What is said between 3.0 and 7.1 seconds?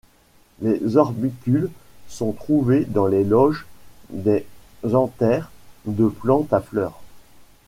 les loges des anthères de plantes à fleurs.